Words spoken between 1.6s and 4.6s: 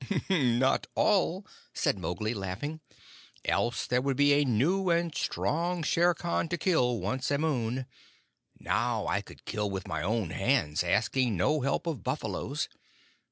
said Mowgli, laughing; "else there would be a